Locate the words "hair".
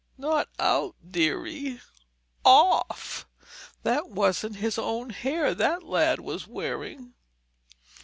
5.11-5.53